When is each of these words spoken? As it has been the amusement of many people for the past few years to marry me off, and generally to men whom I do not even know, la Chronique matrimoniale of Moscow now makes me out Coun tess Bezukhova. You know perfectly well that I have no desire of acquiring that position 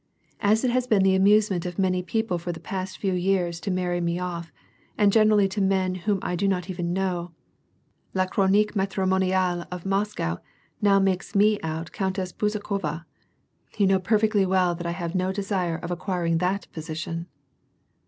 As 0.39 0.63
it 0.63 0.71
has 0.71 0.87
been 0.87 1.03
the 1.03 1.13
amusement 1.13 1.63
of 1.63 1.77
many 1.77 2.01
people 2.01 2.39
for 2.39 2.51
the 2.51 2.59
past 2.59 2.97
few 2.97 3.13
years 3.13 3.59
to 3.59 3.69
marry 3.69 4.01
me 4.01 4.17
off, 4.17 4.51
and 4.97 5.11
generally 5.13 5.47
to 5.49 5.61
men 5.61 5.93
whom 5.93 6.17
I 6.23 6.35
do 6.35 6.47
not 6.47 6.71
even 6.71 6.91
know, 6.91 7.33
la 8.15 8.25
Chronique 8.25 8.73
matrimoniale 8.75 9.67
of 9.69 9.85
Moscow 9.85 10.37
now 10.81 10.97
makes 10.97 11.35
me 11.35 11.59
out 11.61 11.91
Coun 11.91 12.13
tess 12.13 12.31
Bezukhova. 12.31 13.05
You 13.77 13.85
know 13.85 13.99
perfectly 13.99 14.43
well 14.43 14.73
that 14.73 14.87
I 14.87 14.91
have 14.97 15.13
no 15.13 15.31
desire 15.31 15.77
of 15.77 15.91
acquiring 15.91 16.39
that 16.39 16.65
position 16.71 17.27